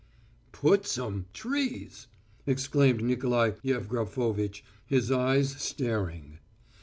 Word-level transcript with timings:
"Put 0.51 0.87
some 0.87 1.27
trees!" 1.31 2.07
exclaimed 2.47 3.03
Nikolai 3.03 3.51
Yevgrafovitch, 3.63 4.63
his 4.87 5.11
eyes 5.11 5.51
staring. 5.61 6.39